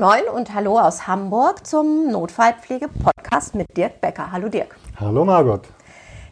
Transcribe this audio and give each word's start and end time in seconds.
Moin 0.00 0.22
und 0.34 0.54
hallo 0.54 0.78
aus 0.78 1.06
Hamburg 1.06 1.66
zum 1.66 2.10
Notfallpflege-Podcast 2.10 3.54
mit 3.54 3.66
Dirk 3.76 4.00
Becker. 4.00 4.32
Hallo 4.32 4.48
Dirk. 4.48 4.74
Hallo 4.98 5.26
Margot. 5.26 5.60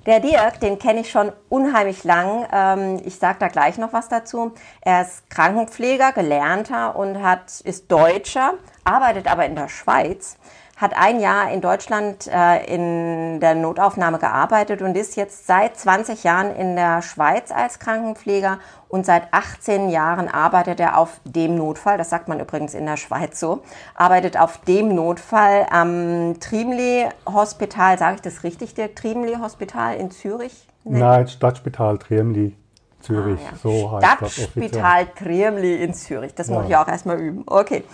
Der 0.06 0.20
Dirk, 0.20 0.58
den 0.60 0.78
kenne 0.78 1.00
ich 1.00 1.10
schon 1.10 1.32
unheimlich 1.50 2.02
lang. 2.02 2.46
Ähm, 2.50 2.98
ich 3.04 3.16
sage 3.16 3.36
da 3.40 3.48
gleich 3.48 3.76
noch 3.76 3.92
was 3.92 4.08
dazu. 4.08 4.52
Er 4.80 5.02
ist 5.02 5.28
Krankenpfleger, 5.28 6.12
gelernter 6.12 6.96
und 6.96 7.22
hat, 7.22 7.60
ist 7.60 7.92
Deutscher, 7.92 8.54
arbeitet 8.84 9.30
aber 9.30 9.44
in 9.44 9.54
der 9.54 9.68
Schweiz 9.68 10.38
hat 10.78 10.96
ein 10.96 11.18
Jahr 11.18 11.50
in 11.50 11.60
Deutschland 11.60 12.28
äh, 12.28 12.64
in 12.72 13.40
der 13.40 13.56
Notaufnahme 13.56 14.18
gearbeitet 14.18 14.80
und 14.80 14.96
ist 14.96 15.16
jetzt 15.16 15.46
seit 15.48 15.76
20 15.76 16.22
Jahren 16.22 16.54
in 16.54 16.76
der 16.76 17.02
Schweiz 17.02 17.50
als 17.50 17.80
Krankenpfleger 17.80 18.58
und 18.88 19.04
seit 19.04 19.34
18 19.34 19.90
Jahren 19.90 20.28
arbeitet 20.28 20.78
er 20.78 20.96
auf 20.96 21.20
dem 21.24 21.56
Notfall, 21.56 21.98
das 21.98 22.10
sagt 22.10 22.28
man 22.28 22.38
übrigens 22.38 22.74
in 22.74 22.86
der 22.86 22.96
Schweiz 22.96 23.40
so, 23.40 23.62
arbeitet 23.96 24.38
auf 24.38 24.58
dem 24.58 24.94
Notfall 24.94 25.66
am 25.68 26.38
Triemli 26.38 27.08
Hospital, 27.26 27.98
sage 27.98 28.16
ich 28.16 28.22
das 28.22 28.44
richtig, 28.44 28.74
der 28.74 28.94
Triemli 28.94 29.34
Hospital 29.34 29.96
in 29.96 30.12
Zürich? 30.12 30.68
Nein, 30.84 31.26
Stadtspital 31.26 31.98
Triemli. 31.98 32.54
Zürich, 33.00 33.40
ah, 33.40 33.50
ja. 33.52 33.58
so 33.62 33.92
heißt 33.92 34.34
Stadtspital 34.34 35.06
Triemli 35.16 35.76
in 35.82 35.94
Zürich. 35.94 36.34
Das 36.34 36.48
ja. 36.48 36.58
muss 36.58 36.68
ich 36.68 36.76
auch 36.76 36.88
erstmal 36.88 37.18
üben. 37.18 37.44
Okay. 37.46 37.84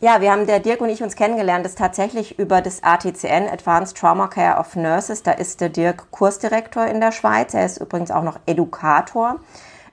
Ja, 0.00 0.20
wir 0.20 0.32
haben, 0.32 0.46
der 0.46 0.58
Dirk 0.58 0.80
und 0.80 0.88
ich 0.88 1.02
uns 1.02 1.14
kennengelernt, 1.14 1.64
das 1.64 1.76
tatsächlich 1.76 2.38
über 2.38 2.60
das 2.60 2.82
ATCN, 2.82 3.48
Advanced 3.48 3.96
Trauma 3.96 4.26
Care 4.26 4.58
of 4.58 4.74
Nurses. 4.74 5.22
Da 5.22 5.30
ist 5.30 5.60
der 5.60 5.68
Dirk 5.68 6.10
Kursdirektor 6.10 6.86
in 6.86 7.00
der 7.00 7.12
Schweiz. 7.12 7.54
Er 7.54 7.64
ist 7.64 7.78
übrigens 7.78 8.10
auch 8.10 8.24
noch 8.24 8.40
Edukator. 8.46 9.38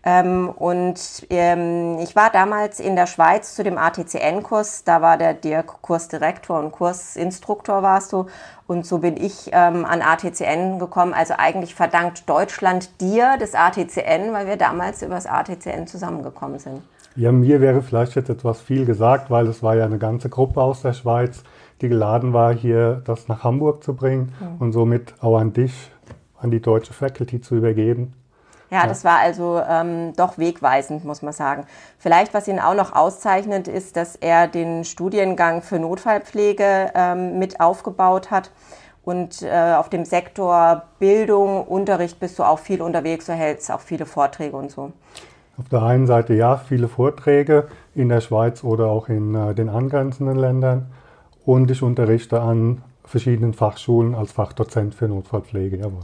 Ähm, 0.04 0.50
und 0.50 1.28
ähm, 1.30 1.98
ich 2.00 2.16
war 2.16 2.30
damals 2.32 2.80
in 2.80 2.96
der 2.96 3.06
Schweiz 3.06 3.56
zu 3.56 3.64
dem 3.64 3.78
ATCN-Kurs. 3.78 4.84
Da 4.86 5.02
war 5.02 5.18
der 5.18 5.34
Dirk 5.34 5.82
Kursdirektor 5.82 6.60
und 6.60 6.72
Kursinstruktor 6.72 7.84
warst 7.84 8.14
du. 8.14 8.28
Und 8.66 8.86
so 8.86 9.00
bin 9.00 9.18
ich 9.18 9.50
ähm, 9.52 9.84
an 9.84 10.02
ATCN 10.02 10.80
gekommen. 10.80 11.14
Also 11.14 11.34
eigentlich 11.38 11.76
verdankt 11.76 12.30
Deutschland 12.30 13.02
dir 13.02 13.36
das 13.40 13.56
ATCN, 13.56 14.32
weil 14.32 14.48
wir 14.48 14.58
damals 14.58 15.02
über 15.02 15.16
das 15.16 15.26
ATCN 15.26 15.88
zusammengekommen 15.88 16.60
sind. 16.60 16.82
Ja, 17.16 17.32
mir 17.32 17.60
wäre 17.60 17.82
vielleicht 17.82 18.16
jetzt 18.16 18.30
etwas 18.30 18.62
viel 18.62 18.86
gesagt, 18.86 19.30
weil 19.30 19.48
es 19.48 19.62
war 19.62 19.76
ja 19.76 19.84
eine 19.84 19.98
ganze 19.98 20.30
Gruppe 20.30 20.62
aus 20.62 20.82
der 20.84 20.94
Schweiz, 20.94 21.44
die 21.82 21.90
geladen 21.90 22.32
war, 22.34 22.54
hier 22.54 23.02
das 23.04 23.28
nach 23.28 23.44
Hamburg 23.44 23.84
zu 23.84 23.96
bringen 23.96 24.34
mhm. 24.40 24.62
und 24.62 24.72
somit 24.72 25.16
auch 25.20 25.38
an 25.38 25.52
dich, 25.52 25.92
an 26.38 26.52
die 26.52 26.62
deutsche 26.62 26.94
Faculty 26.94 27.42
zu 27.42 27.56
übergeben. 27.56 28.14
Ja, 28.72 28.86
das 28.86 29.04
war 29.04 29.18
also 29.18 29.62
ähm, 29.68 30.14
doch 30.16 30.38
wegweisend, 30.38 31.04
muss 31.04 31.22
man 31.22 31.34
sagen. 31.34 31.66
Vielleicht, 31.98 32.34
was 32.34 32.48
ihn 32.48 32.60
auch 32.60 32.76
noch 32.76 32.94
auszeichnet, 32.94 33.68
ist, 33.68 33.98
dass 33.98 34.16
er 34.16 34.48
den 34.48 34.84
Studiengang 34.86 35.64
für 35.64 35.80
Notfallpflege 35.80 36.92
ähm, 36.94 37.40
mit 37.40 37.60
aufgebaut 37.60 38.30
hat. 38.30 38.52
Und 39.04 39.42
äh, 39.42 39.74
auf 39.74 39.90
dem 39.90 40.06
Sektor 40.06 40.84
Bildung, 41.00 41.64
Unterricht 41.64 42.20
bist 42.20 42.38
du 42.38 42.44
auch 42.44 42.60
viel 42.60 42.82
unterwegs, 42.82 43.26
du 43.26 43.34
hältst 43.34 43.72
auch 43.72 43.80
viele 43.80 44.06
Vorträge 44.06 44.56
und 44.56 44.70
so. 44.70 44.92
Auf 45.58 45.68
der 45.70 45.82
einen 45.82 46.06
Seite 46.06 46.36
ja, 46.36 46.58
viele 46.58 46.88
Vorträge 46.88 47.70
in 47.96 48.10
der 48.10 48.22
Schweiz 48.22 48.64
oder 48.64 48.88
auch 48.88 49.10
in 49.10 49.34
äh, 49.34 49.56
den 49.56 49.70
angrenzenden 49.70 50.38
Ländern. 50.38 50.92
Und 51.44 51.72
ich 51.72 51.82
unterrichte 51.82 52.40
an 52.40 52.84
verschiedenen 53.04 53.54
Fachschulen 53.54 54.14
als 54.14 54.32
Fachdozent 54.32 54.94
für 54.94 55.08
Notfallpflege. 55.08 55.78
Jawohl. 55.78 56.04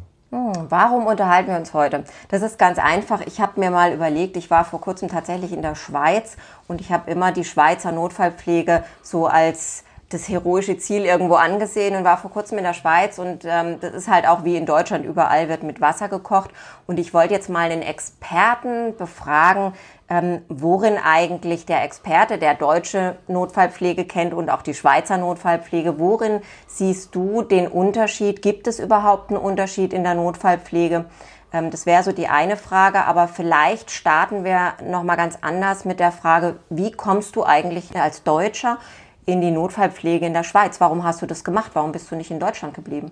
Hm, 0.66 0.72
warum 0.72 1.08
unterhalten 1.08 1.50
wir 1.50 1.58
uns 1.58 1.74
heute? 1.74 2.04
Das 2.30 2.42
ist 2.42 2.58
ganz 2.58 2.80
einfach. 2.80 3.22
Ich 3.22 3.40
habe 3.40 3.60
mir 3.60 3.72
mal 3.72 3.94
überlegt, 3.94 4.38
ich 4.38 4.50
war 4.50 4.66
vor 4.66 4.82
kurzem 4.82 5.10
tatsächlich 5.10 5.52
in 5.52 5.62
der 5.62 5.76
Schweiz 5.76 6.38
und 6.68 6.82
ich 6.82 6.92
habe 6.92 7.10
immer 7.12 7.32
die 7.32 7.44
Schweizer 7.44 7.92
Notfallpflege 7.92 8.84
so 9.02 9.28
als 9.28 9.84
das 10.10 10.30
heroische 10.30 10.78
Ziel 10.78 11.04
irgendwo 11.06 11.36
angesehen 11.36 11.96
und 11.96 12.04
war 12.04 12.18
vor 12.18 12.30
kurzem 12.30 12.60
in 12.60 12.64
der 12.64 12.74
Schweiz 12.74 13.18
und 13.18 13.44
ähm, 13.46 13.80
das 13.82 13.94
ist 13.94 14.08
halt 14.08 14.28
auch 14.28 14.44
wie 14.44 14.56
in 14.56 14.66
Deutschland, 14.66 15.04
überall 15.04 15.50
wird 15.50 15.64
mit 15.64 15.82
Wasser 15.82 16.10
gekocht. 16.10 16.52
Und 16.86 17.00
ich 17.00 17.14
wollte 17.14 17.34
jetzt 17.34 17.50
mal 17.50 17.70
den 17.70 17.82
Experten 17.82 18.96
befragen, 18.96 19.74
ähm, 20.08 20.44
worin 20.48 20.98
eigentlich 21.04 21.66
der 21.66 21.84
Experte 21.84 22.38
der 22.38 22.54
deutsche 22.54 23.16
Notfallpflege 23.28 24.06
kennt 24.06 24.36
und 24.36 24.52
auch 24.52 24.62
die 24.62 24.76
Schweizer 24.76 25.18
Notfallpflege. 25.18 25.98
Worin 25.98 26.42
siehst 26.68 27.16
du 27.16 27.42
den 27.42 27.68
Unterschied? 27.68 28.44
Gibt 28.44 28.68
es 28.68 28.80
überhaupt 28.80 29.32
einen 29.32 29.40
Unterschied 29.40 29.92
in 29.92 30.04
der 30.04 30.14
Notfallpflege? 30.14 31.06
Ähm, 31.52 31.72
das 31.72 31.88
wäre 31.88 32.04
so 32.04 32.12
die 32.12 32.28
eine 32.28 32.58
Frage, 32.58 33.06
aber 33.06 33.28
vielleicht 33.28 33.90
starten 33.90 34.44
wir 34.44 34.74
noch 34.84 35.02
mal 35.02 35.16
ganz 35.16 35.40
anders 35.42 35.86
mit 35.86 36.00
der 36.00 36.12
Frage, 36.12 36.58
wie 36.70 36.92
kommst 36.92 37.36
du 37.36 37.44
eigentlich 37.44 38.00
als 38.00 38.24
Deutscher 38.24 38.78
in 39.26 39.42
die 39.42 39.52
Notfallpflege 39.52 40.26
in 40.26 40.34
der 40.34 40.44
Schweiz. 40.44 40.80
Warum 40.80 41.04
hast 41.04 41.22
du 41.22 41.26
das 41.26 41.44
gemacht? 41.44 41.72
Warum 41.74 41.92
bist 41.92 42.12
du 42.12 42.16
nicht 42.16 42.32
in 42.32 42.40
Deutschland 42.40 42.74
geblieben? 42.74 43.12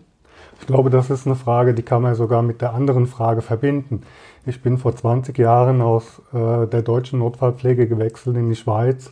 Ich 0.59 0.67
glaube, 0.67 0.89
das 0.89 1.09
ist 1.09 1.25
eine 1.25 1.35
Frage, 1.35 1.73
die 1.73 1.83
kann 1.83 2.01
man 2.01 2.15
sogar 2.15 2.41
mit 2.41 2.61
der 2.61 2.73
anderen 2.73 3.07
Frage 3.07 3.41
verbinden. 3.41 4.01
Ich 4.45 4.61
bin 4.61 4.77
vor 4.77 4.95
20 4.95 5.37
Jahren 5.37 5.81
aus 5.81 6.21
äh, 6.33 6.67
der 6.67 6.81
deutschen 6.81 7.19
Notfallpflege 7.19 7.87
gewechselt 7.87 8.37
in 8.37 8.49
die 8.49 8.55
Schweiz, 8.55 9.11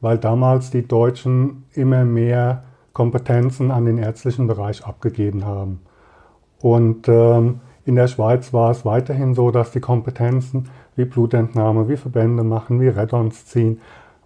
weil 0.00 0.18
damals 0.18 0.70
die 0.70 0.86
Deutschen 0.86 1.64
immer 1.74 2.04
mehr 2.04 2.64
Kompetenzen 2.92 3.70
an 3.70 3.86
den 3.86 3.98
ärztlichen 3.98 4.46
Bereich 4.46 4.84
abgegeben 4.84 5.44
haben. 5.44 5.80
Und 6.60 7.08
ähm, 7.08 7.60
in 7.84 7.96
der 7.96 8.06
Schweiz 8.06 8.52
war 8.52 8.70
es 8.70 8.84
weiterhin 8.84 9.34
so, 9.34 9.50
dass 9.50 9.72
die 9.72 9.80
Kompetenzen 9.80 10.68
wie 10.94 11.04
Blutentnahme, 11.04 11.88
wie 11.88 11.96
Verbände 11.96 12.44
machen, 12.44 12.80
wie 12.80 12.88
Rettons 12.88 13.46
ziehen, 13.46 13.80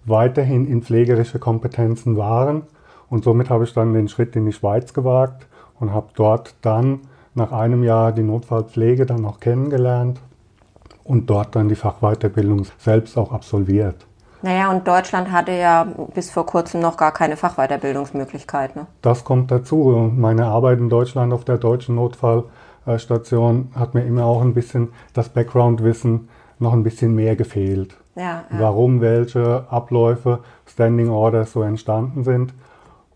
weiterhin 0.06 0.66
in 0.66 0.82
pflegerische 0.82 1.38
Kompetenzen 1.38 2.16
waren. 2.16 2.62
Und 3.08 3.24
somit 3.24 3.50
habe 3.50 3.64
ich 3.64 3.72
dann 3.72 3.94
den 3.94 4.08
Schritt 4.08 4.34
in 4.36 4.46
die 4.46 4.52
Schweiz 4.52 4.94
gewagt 4.94 5.46
und 5.78 5.92
habe 5.92 6.08
dort 6.14 6.54
dann 6.62 7.00
nach 7.34 7.52
einem 7.52 7.84
Jahr 7.84 8.12
die 8.12 8.22
Notfallpflege 8.22 9.06
dann 9.06 9.24
auch 9.24 9.40
kennengelernt 9.40 10.20
und 11.04 11.30
dort 11.30 11.54
dann 11.54 11.68
die 11.68 11.74
Fachweiterbildung 11.74 12.66
selbst 12.78 13.16
auch 13.16 13.32
absolviert. 13.32 14.06
Naja, 14.42 14.70
und 14.70 14.86
Deutschland 14.86 15.30
hatte 15.30 15.52
ja 15.52 15.86
bis 16.14 16.30
vor 16.30 16.46
kurzem 16.46 16.80
noch 16.80 16.96
gar 16.96 17.12
keine 17.12 17.36
Fachweiterbildungsmöglichkeit. 17.36 18.76
Ne? 18.76 18.86
Das 19.02 19.24
kommt 19.24 19.50
dazu. 19.50 20.10
Meine 20.14 20.46
Arbeit 20.46 20.78
in 20.78 20.88
Deutschland 20.88 21.32
auf 21.32 21.44
der 21.44 21.58
deutschen 21.58 21.94
Notfallstation 21.96 23.70
hat 23.74 23.94
mir 23.94 24.04
immer 24.04 24.24
auch 24.24 24.42
ein 24.42 24.54
bisschen 24.54 24.92
das 25.14 25.30
Background-Wissen 25.30 26.28
noch 26.58 26.72
ein 26.72 26.82
bisschen 26.82 27.14
mehr 27.14 27.36
gefehlt. 27.36 27.96
Ja, 28.16 28.22
ja. 28.22 28.44
Warum 28.50 29.00
welche 29.00 29.66
Abläufe, 29.70 30.40
Standing 30.66 31.10
Orders 31.10 31.52
so 31.52 31.62
entstanden 31.62 32.24
sind. 32.24 32.54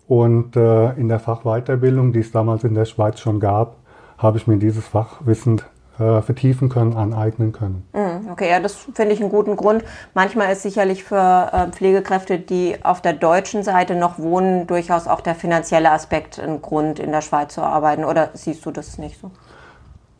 Und 0.07 0.57
äh, 0.57 0.93
in 0.93 1.09
der 1.09 1.21
Fachweiterbildung, 1.21 2.13
die 2.13 2.21
es 2.21 2.33
damals 2.33 2.65
in 2.65 2.75
der 2.75 2.85
Schweiz 2.85 3.21
schon 3.21 3.41
gab, 3.41 3.77
habe 4.19 4.39
ich 4.39 4.47
mir 4.47 4.59
dieses 4.59 4.87
Fachwissen 4.87 5.63
äh, 5.99 6.21
vertiefen 6.23 6.69
können, 6.69 6.97
aneignen 6.97 7.53
können. 7.53 7.87
Mhm, 7.93 8.31
okay, 8.31 8.51
ja, 8.51 8.61
das 8.61 8.75
finde 8.75 9.13
ich 9.13 9.21
einen 9.21 9.31
guten 9.31 9.57
Grund. 9.57 9.85
Manchmal 10.15 10.53
ist 10.53 10.63
sicherlich 10.63 11.05
für 11.05 11.51
äh, 11.53 11.71
Pflegekräfte, 11.71 12.39
die 12.39 12.77
auf 12.83 13.01
der 13.01 13.13
deutschen 13.13 13.63
Seite 13.63 13.95
noch 13.95 14.19
wohnen, 14.19 14.67
durchaus 14.67 15.07
auch 15.07 15.21
der 15.21 15.35
finanzielle 15.35 15.91
Aspekt 15.91 16.39
ein 16.39 16.61
Grund, 16.61 16.99
in 16.99 17.13
der 17.13 17.21
Schweiz 17.21 17.55
zu 17.55 17.63
arbeiten. 17.63 18.05
Oder 18.05 18.31
siehst 18.35 18.65
du 18.67 18.71
das 18.71 18.99
nicht 18.99 19.21
so? 19.21 19.31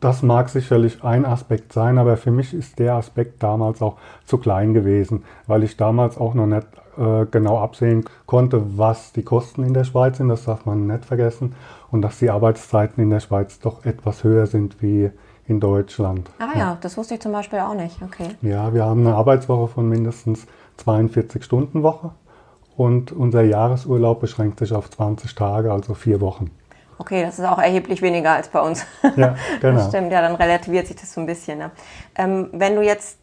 Das 0.01 0.23
mag 0.23 0.49
sicherlich 0.49 1.03
ein 1.03 1.25
Aspekt 1.25 1.73
sein, 1.73 1.99
aber 1.99 2.17
für 2.17 2.31
mich 2.31 2.55
ist 2.55 2.79
der 2.79 2.95
Aspekt 2.95 3.43
damals 3.43 3.83
auch 3.83 3.97
zu 4.25 4.39
klein 4.39 4.73
gewesen, 4.73 5.23
weil 5.45 5.61
ich 5.63 5.77
damals 5.77 6.17
auch 6.17 6.33
noch 6.33 6.47
nicht 6.47 6.65
äh, 6.97 7.27
genau 7.29 7.59
absehen 7.59 8.03
konnte, 8.25 8.77
was 8.79 9.13
die 9.13 9.21
Kosten 9.21 9.63
in 9.63 9.75
der 9.75 9.83
Schweiz 9.83 10.17
sind, 10.17 10.29
das 10.29 10.45
darf 10.45 10.65
man 10.65 10.87
nicht 10.87 11.05
vergessen, 11.05 11.53
und 11.91 12.01
dass 12.01 12.17
die 12.17 12.31
Arbeitszeiten 12.31 13.03
in 13.03 13.11
der 13.11 13.19
Schweiz 13.19 13.59
doch 13.59 13.85
etwas 13.85 14.23
höher 14.23 14.47
sind 14.47 14.81
wie 14.81 15.11
in 15.47 15.59
Deutschland. 15.59 16.31
Ah 16.39 16.47
ja, 16.53 16.59
ja. 16.59 16.77
das 16.81 16.97
wusste 16.97 17.13
ich 17.13 17.21
zum 17.21 17.31
Beispiel 17.31 17.59
auch 17.59 17.75
nicht. 17.75 18.01
Okay. 18.01 18.29
Ja, 18.41 18.73
wir 18.73 18.85
haben 18.85 19.05
eine 19.05 19.15
Arbeitswoche 19.15 19.71
von 19.71 19.87
mindestens 19.87 20.47
42 20.77 21.43
Stunden 21.43 21.83
Woche 21.83 22.09
und 22.75 23.11
unser 23.11 23.43
Jahresurlaub 23.43 24.19
beschränkt 24.19 24.57
sich 24.57 24.73
auf 24.73 24.89
20 24.89 25.35
Tage, 25.35 25.71
also 25.71 25.93
vier 25.93 26.21
Wochen. 26.21 26.49
Okay, 27.01 27.23
das 27.23 27.39
ist 27.39 27.45
auch 27.45 27.57
erheblich 27.57 28.03
weniger 28.03 28.33
als 28.33 28.47
bei 28.47 28.61
uns. 28.61 28.85
Ja, 29.15 29.35
genau. 29.59 29.73
Das 29.79 29.87
stimmt, 29.87 30.11
ja, 30.11 30.21
dann 30.21 30.35
relativiert 30.35 30.85
sich 30.85 30.97
das 30.97 31.11
so 31.11 31.19
ein 31.19 31.25
bisschen. 31.25 31.57
Ne? 31.57 31.71
Ähm, 32.15 32.49
wenn 32.51 32.75
du 32.75 32.83
jetzt 32.83 33.17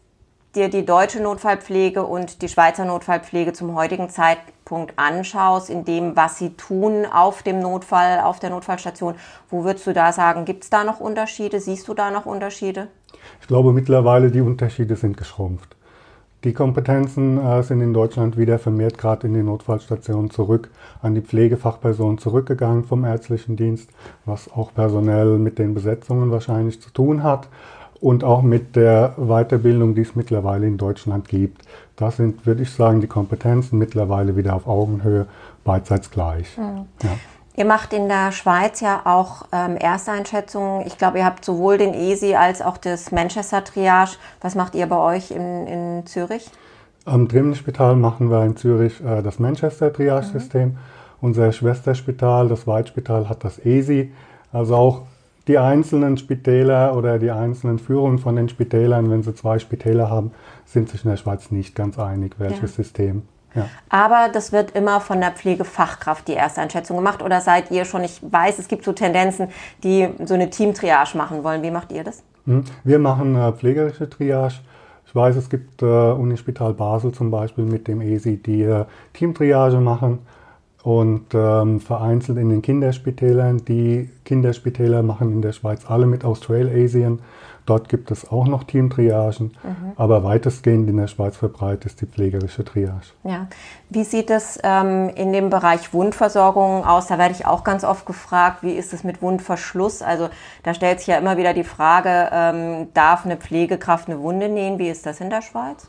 dir 0.53 0.67
die 0.67 0.85
deutsche 0.85 1.21
Notfallpflege 1.21 2.05
und 2.05 2.41
die 2.41 2.49
Schweizer 2.49 2.83
Notfallpflege 2.83 3.53
zum 3.53 3.75
heutigen 3.75 4.09
Zeitpunkt 4.09 4.95
anschaust, 4.97 5.69
in 5.69 5.85
dem, 5.85 6.17
was 6.17 6.37
sie 6.37 6.57
tun 6.57 7.05
auf 7.05 7.41
dem 7.41 7.61
Notfall, 7.61 8.19
auf 8.19 8.39
der 8.39 8.49
Notfallstation, 8.49 9.15
wo 9.49 9.63
würdest 9.63 9.87
du 9.87 9.93
da 9.93 10.11
sagen, 10.11 10.43
gibt 10.43 10.65
es 10.65 10.69
da 10.69 10.83
noch 10.83 10.99
Unterschiede? 10.99 11.61
Siehst 11.61 11.87
du 11.87 11.93
da 11.93 12.11
noch 12.11 12.25
Unterschiede? 12.25 12.89
Ich 13.39 13.47
glaube 13.47 13.71
mittlerweile, 13.71 14.29
die 14.29 14.41
Unterschiede 14.41 14.97
sind 14.97 15.15
geschrumpft. 15.15 15.77
Die 16.45 16.53
Kompetenzen 16.53 17.37
äh, 17.37 17.61
sind 17.63 17.81
in 17.81 17.93
Deutschland 17.93 18.37
wieder 18.37 18.59
vermehrt 18.59 18.97
gerade 18.97 19.27
in 19.27 19.33
die 19.33 19.43
Notfallstationen 19.43 20.31
zurück 20.31 20.69
an 21.01 21.13
die 21.13 21.21
Pflegefachpersonen 21.21 22.17
zurückgegangen 22.17 22.85
vom 22.85 23.03
ärztlichen 23.03 23.57
Dienst, 23.57 23.89
was 24.25 24.49
auch 24.51 24.73
personell 24.73 25.37
mit 25.37 25.59
den 25.59 25.73
Besetzungen 25.73 26.31
wahrscheinlich 26.31 26.81
zu 26.81 26.91
tun 26.91 27.23
hat. 27.23 27.49
und 28.01 28.23
auch 28.23 28.41
mit 28.41 28.77
der 28.77 29.13
Weiterbildung, 29.17 29.93
die 29.93 30.01
es 30.01 30.15
mittlerweile 30.15 30.65
in 30.65 30.77
Deutschland 30.77 31.27
gibt. 31.27 31.63
Das 31.95 32.15
sind, 32.17 32.45
würde 32.45 32.63
ich 32.63 32.71
sagen, 32.71 33.01
die 33.01 33.07
Kompetenzen 33.07 33.77
mittlerweile 33.77 34.37
wieder 34.37 34.55
auf 34.55 34.67
Augenhöhe, 34.67 35.25
beidseits 35.65 36.09
gleich. 36.09 36.57
Mhm. 36.57 36.85
Ja. 37.03 37.09
Ihr 37.59 37.65
macht 37.65 37.91
in 37.91 38.07
der 38.07 38.31
Schweiz 38.31 38.79
ja 38.79 39.01
auch 39.03 39.45
ähm, 39.51 39.75
Ersteinschätzungen. 39.75 40.87
Ich 40.87 40.97
glaube, 40.97 41.17
ihr 41.17 41.25
habt 41.25 41.43
sowohl 41.43 41.77
den 41.77 41.93
ESI 41.93 42.35
als 42.35 42.61
auch 42.61 42.77
das 42.77 43.11
Manchester 43.11 43.65
Triage. 43.65 44.11
Was 44.39 44.55
macht 44.55 44.75
ihr 44.75 44.87
bei 44.87 44.95
euch 44.95 45.31
in, 45.31 45.67
in 45.67 46.05
Zürich? 46.05 46.49
Am 47.03 47.27
Trimmspital 47.27 47.97
machen 47.97 48.31
wir 48.31 48.45
in 48.45 48.55
Zürich 48.55 49.03
äh, 49.03 49.21
das 49.21 49.39
Manchester 49.39 49.91
Triage-System. 49.91 50.69
Mhm. 50.69 50.77
Unser 51.19 51.51
Schwesterspital, 51.51 52.47
das 52.47 52.65
Weitspital, 52.65 53.27
hat 53.27 53.43
das 53.43 53.59
ESI. 53.59 54.13
Also 54.53 54.75
auch 54.77 55.01
die 55.49 55.57
einzelnen 55.57 56.17
Spitäler 56.17 56.95
oder 56.95 57.19
die 57.19 57.31
einzelnen 57.31 57.77
Führungen 57.77 58.19
von 58.19 58.37
den 58.37 58.47
Spitälern, 58.47 59.11
wenn 59.11 59.21
sie 59.21 59.35
zwei 59.35 59.59
Spitäler 59.59 60.09
haben, 60.09 60.31
sind 60.63 60.87
sich 60.87 61.03
in 61.03 61.09
der 61.09 61.17
Schweiz 61.17 61.51
nicht 61.51 61.75
ganz 61.75 61.99
einig, 61.99 62.35
welches 62.37 62.77
ja. 62.77 62.83
System 62.83 63.23
ja. 63.55 63.67
Aber 63.89 64.29
das 64.31 64.51
wird 64.51 64.71
immer 64.71 65.01
von 65.01 65.19
der 65.19 65.31
Pflegefachkraft 65.31 66.27
die 66.27 66.33
erste 66.33 66.61
Einschätzung 66.61 66.97
gemacht. 66.97 67.21
Oder 67.21 67.41
seid 67.41 67.71
ihr 67.71 67.85
schon, 67.85 68.03
ich 68.03 68.19
weiß, 68.21 68.59
es 68.59 68.67
gibt 68.67 68.85
so 68.85 68.93
Tendenzen, 68.93 69.49
die 69.83 70.09
so 70.23 70.33
eine 70.33 70.49
Teamtriage 70.49 71.17
machen 71.17 71.43
wollen. 71.43 71.63
Wie 71.63 71.71
macht 71.71 71.91
ihr 71.91 72.03
das? 72.03 72.23
Hm. 72.45 72.63
Wir 72.83 72.99
machen 72.99 73.35
äh, 73.35 73.51
pflegerische 73.51 74.09
Triage. 74.09 74.55
Ich 75.05 75.15
weiß, 75.15 75.35
es 75.35 75.49
gibt 75.49 75.81
äh, 75.81 75.85
Unispital 75.85 76.73
Basel 76.73 77.11
zum 77.11 77.31
Beispiel 77.31 77.63
mit 77.63 77.87
dem 77.87 78.01
ESI, 78.01 78.37
die 78.37 78.61
äh, 78.61 78.85
Teamtriage 79.13 79.77
machen. 79.77 80.19
Und 80.83 81.25
ähm, 81.33 81.81
vereinzelt 81.81 82.37
in 82.37 82.49
den 82.49 82.61
Kinderspitälern. 82.61 83.65
Die 83.65 84.09
Kinderspitäler 84.23 85.03
machen 85.03 85.33
in 85.33 85.41
der 85.41 85.51
Schweiz 85.51 85.85
alle 85.85 86.05
mit 86.05 86.23
Australasien. 86.23 87.19
Dort 87.69 87.87
gibt 87.87 88.09
es 88.09 88.31
auch 88.31 88.47
noch 88.47 88.63
Teamtriagen, 88.63 89.55
mhm. 89.61 89.91
aber 89.95 90.23
weitestgehend 90.23 90.89
in 90.89 90.97
der 90.97 91.05
Schweiz 91.05 91.37
verbreitet 91.37 91.85
ist 91.85 92.01
die 92.01 92.07
pflegerische 92.07 92.65
Triage. 92.65 93.11
Ja. 93.23 93.45
Wie 93.91 94.03
sieht 94.03 94.31
es 94.31 94.57
ähm, 94.63 95.11
in 95.13 95.31
dem 95.33 95.51
Bereich 95.51 95.93
Wundversorgung 95.93 96.83
aus? 96.83 97.05
Da 97.05 97.19
werde 97.19 97.35
ich 97.35 97.45
auch 97.45 97.63
ganz 97.63 97.83
oft 97.83 98.07
gefragt, 98.07 98.63
wie 98.63 98.71
ist 98.71 98.91
es 98.91 99.03
mit 99.03 99.21
Wundverschluss? 99.21 100.01
Also 100.01 100.29
da 100.63 100.73
stellt 100.73 100.97
sich 100.97 101.09
ja 101.09 101.19
immer 101.19 101.37
wieder 101.37 101.53
die 101.53 101.63
Frage, 101.63 102.29
ähm, 102.31 102.87
darf 102.95 103.23
eine 103.23 103.37
Pflegekraft 103.37 104.09
eine 104.09 104.19
Wunde 104.19 104.49
nähen? 104.49 104.79
Wie 104.79 104.89
ist 104.89 105.05
das 105.05 105.21
in 105.21 105.29
der 105.29 105.43
Schweiz? 105.43 105.87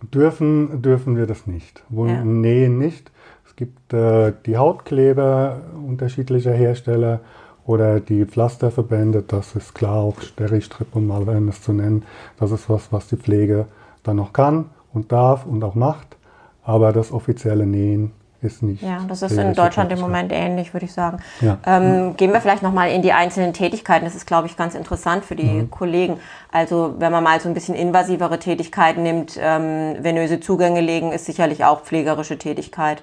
Dürfen, 0.00 0.80
dürfen 0.80 1.14
wir 1.14 1.26
das 1.26 1.46
nicht. 1.46 1.84
Wunden 1.90 2.14
ja. 2.14 2.24
nähen 2.24 2.78
nicht. 2.78 3.10
Gibt 3.58 3.92
äh, 3.92 4.34
die 4.46 4.56
Hautkleber 4.56 5.56
unterschiedlicher 5.84 6.52
Hersteller 6.52 7.18
oder 7.66 7.98
die 7.98 8.24
Pflasterverbände, 8.24 9.24
das 9.26 9.56
ist 9.56 9.74
klar, 9.74 9.96
auch 9.96 10.20
Steristrip, 10.20 10.94
um 10.94 11.08
mal 11.08 11.28
es 11.48 11.60
zu 11.60 11.72
nennen. 11.72 12.04
Das 12.38 12.52
ist 12.52 12.70
was, 12.70 12.92
was 12.92 13.08
die 13.08 13.16
Pflege 13.16 13.66
dann 14.04 14.14
noch 14.14 14.32
kann 14.32 14.66
und 14.94 15.10
darf 15.10 15.44
und 15.44 15.64
auch 15.64 15.74
macht. 15.74 16.16
Aber 16.62 16.92
das 16.92 17.10
offizielle 17.10 17.66
Nähen 17.66 18.12
ist 18.42 18.62
nicht. 18.62 18.80
Ja, 18.80 19.00
das 19.08 19.22
ist 19.22 19.36
in 19.36 19.54
Deutschland 19.54 19.90
im 19.90 19.98
Moment 19.98 20.30
ähnlich, 20.32 20.72
würde 20.72 20.86
ich 20.86 20.92
sagen. 20.92 21.18
Ja. 21.40 21.58
Ähm, 21.66 22.16
gehen 22.16 22.32
wir 22.32 22.40
vielleicht 22.40 22.62
nochmal 22.62 22.92
in 22.92 23.02
die 23.02 23.12
einzelnen 23.12 23.54
Tätigkeiten. 23.54 24.04
Das 24.04 24.14
ist, 24.14 24.28
glaube 24.28 24.46
ich, 24.46 24.56
ganz 24.56 24.76
interessant 24.76 25.24
für 25.24 25.34
die 25.34 25.42
mhm. 25.42 25.70
Kollegen. 25.72 26.20
Also 26.52 26.94
wenn 27.00 27.10
man 27.10 27.24
mal 27.24 27.40
so 27.40 27.48
ein 27.48 27.54
bisschen 27.54 27.74
invasivere 27.74 28.38
Tätigkeiten 28.38 29.02
nimmt, 29.02 29.36
ähm, 29.42 29.96
venöse 29.98 30.38
Zugänge 30.38 30.80
legen, 30.80 31.10
ist 31.10 31.24
sicherlich 31.24 31.64
auch 31.64 31.80
pflegerische 31.80 32.38
Tätigkeit. 32.38 33.02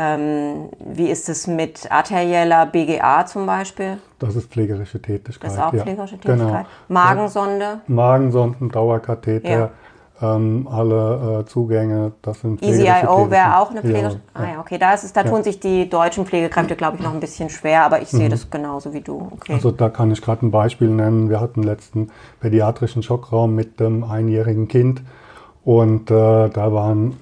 Ähm, 0.00 0.70
wie 0.78 1.10
ist 1.10 1.28
es 1.28 1.46
mit 1.46 1.92
arterieller 1.92 2.64
BGA 2.64 3.26
zum 3.26 3.44
Beispiel? 3.44 3.98
Das 4.18 4.34
ist 4.34 4.50
pflegerische 4.50 5.00
Tätigkeit. 5.02 5.44
Das 5.44 5.52
ist 5.52 5.60
auch 5.60 5.74
pflegerische 5.74 6.14
ja. 6.14 6.20
Tätigkeit. 6.22 6.66
Genau. 6.88 7.00
Magensonde? 7.00 7.80
Magensonden, 7.86 8.70
Dauerkatheter. 8.70 9.50
Ja. 9.50 9.70
Ähm, 10.22 10.68
alle 10.70 11.40
äh, 11.40 11.46
Zugänge, 11.46 12.12
das 12.22 12.40
sind 12.40 12.62
EasyIO 12.62 13.30
wäre 13.30 13.58
auch 13.58 13.70
eine 13.70 13.80
pflegerische. 13.80 14.20
Ja, 14.34 14.40
ah 14.40 14.52
ja, 14.52 14.60
okay, 14.60 14.78
da, 14.78 14.92
ist 14.92 15.04
es, 15.04 15.12
da 15.12 15.22
tun 15.22 15.42
sich 15.42 15.60
die 15.60 15.88
deutschen 15.88 16.26
Pflegekräfte, 16.26 16.76
glaube 16.76 16.98
ich, 16.98 17.02
noch 17.02 17.12
ein 17.14 17.20
bisschen 17.20 17.48
schwer, 17.48 17.84
aber 17.84 18.02
ich 18.02 18.08
sehe 18.08 18.26
mhm. 18.26 18.30
das 18.30 18.50
genauso 18.50 18.92
wie 18.92 19.00
du. 19.00 19.28
Okay. 19.32 19.54
Also 19.54 19.70
da 19.70 19.88
kann 19.88 20.10
ich 20.10 20.20
gerade 20.20 20.44
ein 20.46 20.50
Beispiel 20.50 20.88
nennen. 20.88 21.30
Wir 21.30 21.40
hatten 21.40 21.62
letzten 21.62 22.10
pädiatrischen 22.40 23.02
Schockraum 23.02 23.54
mit 23.54 23.80
dem 23.80 24.04
einjährigen 24.04 24.68
Kind 24.68 25.02
und 25.64 26.10
äh, 26.10 26.14
da 26.50 26.72
waren 26.72 27.16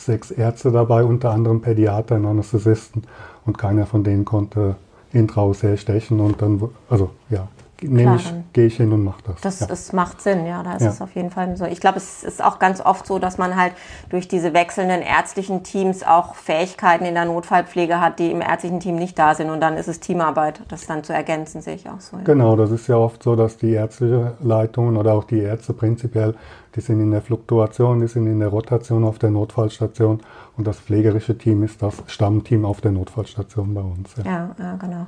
sechs 0.00 0.30
Ärzte 0.30 0.70
dabei, 0.70 1.04
unter 1.04 1.30
anderem 1.30 1.60
Pädiater 1.60 2.16
und 2.16 2.26
Anästhesisten. 2.26 3.04
Und 3.46 3.58
keiner 3.58 3.86
von 3.86 4.04
denen 4.04 4.24
konnte 4.24 4.76
intraus 5.12 5.62
herstechen. 5.62 6.20
Und 6.20 6.42
dann, 6.42 6.60
also 6.88 7.10
ja, 7.30 7.48
nehme 7.82 8.16
ich, 8.16 8.32
gehe 8.52 8.66
ich 8.66 8.76
hin 8.76 8.92
und 8.92 9.04
mache 9.04 9.22
das. 9.26 9.40
Das, 9.40 9.60
ja. 9.60 9.66
das 9.66 9.92
macht 9.92 10.20
Sinn, 10.20 10.46
ja, 10.46 10.62
da 10.62 10.74
ist 10.74 10.82
ja. 10.82 10.88
es 10.90 11.00
auf 11.00 11.14
jeden 11.14 11.30
Fall 11.30 11.56
so. 11.56 11.64
Ich 11.64 11.80
glaube, 11.80 11.98
es 11.98 12.22
ist 12.22 12.42
auch 12.42 12.58
ganz 12.58 12.80
oft 12.80 13.06
so, 13.06 13.18
dass 13.18 13.38
man 13.38 13.56
halt 13.56 13.72
durch 14.08 14.28
diese 14.28 14.52
wechselnden 14.54 15.02
ärztlichen 15.02 15.62
Teams 15.62 16.02
auch 16.02 16.34
Fähigkeiten 16.34 17.04
in 17.04 17.14
der 17.14 17.24
Notfallpflege 17.24 18.00
hat, 18.00 18.18
die 18.18 18.30
im 18.30 18.40
ärztlichen 18.40 18.80
Team 18.80 18.96
nicht 18.96 19.18
da 19.18 19.34
sind 19.34 19.50
und 19.50 19.60
dann 19.60 19.76
ist 19.76 19.88
es 19.88 20.00
Teamarbeit, 20.00 20.60
das 20.68 20.86
dann 20.86 21.04
zu 21.04 21.12
ergänzen, 21.12 21.62
sehe 21.62 21.74
ich 21.74 21.88
auch 21.88 22.00
so. 22.00 22.16
Ja. 22.16 22.24
Genau, 22.24 22.56
das 22.56 22.70
ist 22.70 22.86
ja 22.86 22.96
oft 22.96 23.22
so, 23.22 23.36
dass 23.36 23.56
die 23.56 23.72
ärztliche 23.72 24.34
Leitung 24.40 24.96
oder 24.96 25.14
auch 25.14 25.24
die 25.24 25.40
Ärzte 25.40 25.72
prinzipiell 25.72 26.34
die 26.76 26.80
sind 26.80 27.00
in 27.00 27.10
der 27.10 27.20
Fluktuation, 27.20 28.00
die 28.00 28.06
sind 28.06 28.26
in 28.26 28.38
der 28.38 28.48
Rotation 28.48 29.04
auf 29.04 29.18
der 29.18 29.30
Notfallstation 29.30 30.20
und 30.56 30.66
das 30.66 30.78
pflegerische 30.78 31.36
Team 31.36 31.64
ist 31.64 31.82
das 31.82 31.94
Stammteam 32.06 32.64
auf 32.64 32.80
der 32.80 32.92
Notfallstation 32.92 33.74
bei 33.74 33.80
uns. 33.80 34.14
Ja, 34.18 34.24
ja, 34.24 34.54
ja 34.58 34.76
genau. 34.76 35.06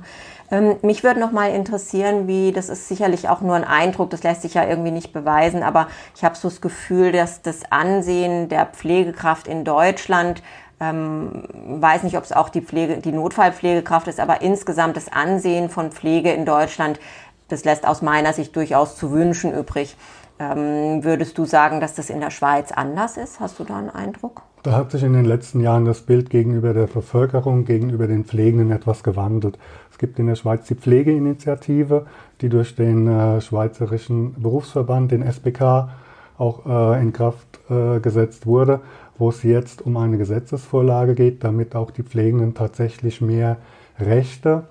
Ähm, 0.51 0.75
mich 0.81 1.03
würde 1.03 1.19
noch 1.19 1.31
mal 1.31 1.51
interessieren, 1.51 2.27
wie, 2.27 2.51
das 2.51 2.62
ist 2.69 2.87
sicherlich 2.87 3.29
auch 3.29 3.41
nur 3.41 3.55
ein 3.55 3.63
Eindruck, 3.63 4.09
das 4.09 4.23
lässt 4.23 4.41
sich 4.41 4.53
ja 4.53 4.65
irgendwie 4.67 4.91
nicht 4.91 5.13
beweisen, 5.13 5.63
aber 5.63 5.87
ich 6.15 6.23
habe 6.23 6.35
so 6.35 6.49
das 6.49 6.61
Gefühl, 6.61 7.11
dass 7.11 7.41
das 7.41 7.71
Ansehen 7.71 8.49
der 8.49 8.65
Pflegekraft 8.65 9.47
in 9.47 9.63
Deutschland 9.63 10.41
ähm, 10.79 11.43
weiß 11.53 12.03
nicht, 12.03 12.17
ob 12.17 12.23
es 12.23 12.31
auch 12.31 12.49
die, 12.49 12.61
Pflege, 12.61 12.97
die 12.97 13.11
Notfallpflegekraft 13.11 14.07
ist, 14.07 14.19
aber 14.19 14.41
insgesamt 14.41 14.97
das 14.97 15.11
Ansehen 15.11 15.69
von 15.69 15.91
Pflege 15.91 16.31
in 16.31 16.45
Deutschland, 16.45 16.99
das 17.47 17.65
lässt 17.65 17.87
aus 17.87 18.01
meiner 18.01 18.33
Sicht 18.33 18.55
durchaus 18.55 18.95
zu 18.95 19.11
wünschen 19.11 19.53
übrig. 19.53 19.95
Ähm, 20.39 21.03
würdest 21.03 21.37
du 21.37 21.45
sagen, 21.45 21.79
dass 21.79 21.95
das 21.95 22.09
in 22.09 22.19
der 22.19 22.31
Schweiz 22.31 22.71
anders 22.71 23.17
ist? 23.17 23.39
Hast 23.39 23.59
du 23.59 23.63
da 23.63 23.77
einen 23.77 23.89
Eindruck? 23.89 24.41
Da 24.63 24.71
hat 24.71 24.91
sich 24.91 25.03
in 25.03 25.13
den 25.13 25.25
letzten 25.25 25.59
Jahren 25.59 25.85
das 25.85 26.01
Bild 26.01 26.29
gegenüber 26.29 26.73
der 26.73 26.87
Bevölkerung, 26.87 27.65
gegenüber 27.65 28.07
den 28.07 28.23
Pflegenden 28.23 28.71
etwas 28.71 29.03
gewandelt. 29.03 29.59
Es 29.91 29.97
gibt 29.97 30.17
in 30.19 30.27
der 30.27 30.35
Schweiz 30.35 30.65
die 30.67 30.75
Pflegeinitiative, 30.75 32.05
die 32.41 32.49
durch 32.49 32.75
den 32.75 33.07
äh, 33.07 33.41
Schweizerischen 33.41 34.41
Berufsverband, 34.41 35.11
den 35.11 35.21
SBK, 35.21 35.89
auch 36.37 36.65
äh, 36.65 37.01
in 37.01 37.13
Kraft 37.13 37.59
äh, 37.69 37.99
gesetzt 37.99 38.45
wurde, 38.45 38.79
wo 39.17 39.29
es 39.29 39.43
jetzt 39.43 39.81
um 39.81 39.97
eine 39.97 40.17
Gesetzesvorlage 40.17 41.13
geht, 41.13 41.43
damit 41.43 41.75
auch 41.75 41.91
die 41.91 42.03
Pflegenden 42.03 42.53
tatsächlich 42.53 43.21
mehr 43.21 43.57
Rechte 43.99 44.63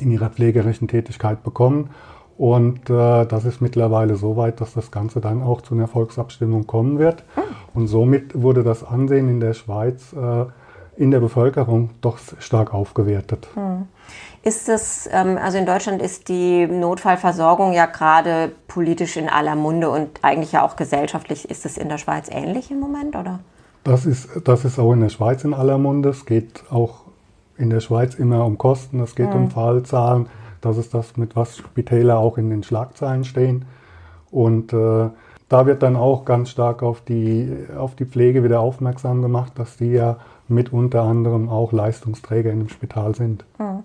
in 0.00 0.10
ihrer 0.10 0.30
pflegerischen 0.30 0.88
Tätigkeit 0.88 1.42
bekommen 1.42 1.90
und 2.40 2.88
äh, 2.88 3.26
das 3.26 3.44
ist 3.44 3.60
mittlerweile 3.60 4.16
so 4.16 4.34
weit, 4.38 4.62
dass 4.62 4.72
das 4.72 4.90
Ganze 4.90 5.20
dann 5.20 5.42
auch 5.42 5.60
zu 5.60 5.74
einer 5.74 5.88
Volksabstimmung 5.88 6.66
kommen 6.66 6.98
wird. 6.98 7.22
Hm. 7.34 7.42
Und 7.74 7.86
somit 7.86 8.40
wurde 8.40 8.62
das 8.62 8.82
Ansehen 8.82 9.28
in 9.28 9.40
der 9.40 9.52
Schweiz 9.52 10.14
äh, 10.14 10.46
in 10.96 11.10
der 11.10 11.20
Bevölkerung 11.20 11.90
doch 12.00 12.18
stark 12.38 12.72
aufgewertet. 12.72 13.48
Hm. 13.52 13.88
Ist 14.42 14.70
es, 14.70 15.06
ähm, 15.12 15.36
also 15.36 15.58
in 15.58 15.66
Deutschland 15.66 16.00
ist 16.00 16.30
die 16.30 16.66
Notfallversorgung 16.66 17.74
ja 17.74 17.84
gerade 17.84 18.52
politisch 18.68 19.18
in 19.18 19.28
aller 19.28 19.54
Munde 19.54 19.90
und 19.90 20.20
eigentlich 20.22 20.52
ja 20.52 20.64
auch 20.64 20.76
gesellschaftlich. 20.76 21.50
Ist 21.50 21.66
es 21.66 21.76
in 21.76 21.90
der 21.90 21.98
Schweiz 21.98 22.30
ähnlich 22.30 22.70
im 22.70 22.80
Moment, 22.80 23.16
oder? 23.16 23.40
Das 23.84 24.06
ist, 24.06 24.30
das 24.44 24.64
ist 24.64 24.78
auch 24.78 24.94
in 24.94 25.00
der 25.00 25.10
Schweiz 25.10 25.44
in 25.44 25.52
aller 25.52 25.76
Munde. 25.76 26.08
Es 26.08 26.24
geht 26.24 26.64
auch 26.70 27.00
in 27.60 27.70
der 27.70 27.80
Schweiz 27.80 28.14
immer 28.14 28.44
um 28.44 28.58
Kosten, 28.58 29.00
es 29.00 29.14
geht 29.14 29.32
hm. 29.32 29.44
um 29.44 29.50
Fallzahlen 29.50 30.26
das 30.60 30.76
ist 30.76 30.94
das, 30.94 31.16
mit 31.16 31.36
was 31.36 31.56
Spitäler 31.56 32.18
auch 32.18 32.38
in 32.38 32.50
den 32.50 32.62
Schlagzeilen 32.62 33.24
stehen. 33.24 33.64
Und 34.30 34.72
äh, 34.72 35.08
da 35.48 35.66
wird 35.66 35.82
dann 35.82 35.96
auch 35.96 36.24
ganz 36.24 36.50
stark 36.50 36.82
auf 36.82 37.00
die, 37.00 37.50
auf 37.76 37.96
die 37.96 38.04
Pflege 38.04 38.44
wieder 38.44 38.60
aufmerksam 38.60 39.22
gemacht, 39.22 39.52
dass 39.56 39.76
die 39.76 39.92
ja 39.92 40.18
mit 40.48 40.72
unter 40.72 41.02
anderem 41.02 41.48
auch 41.48 41.72
Leistungsträger 41.72 42.50
in 42.50 42.60
dem 42.60 42.68
Spital 42.68 43.14
sind. 43.14 43.44
Hm. 43.56 43.82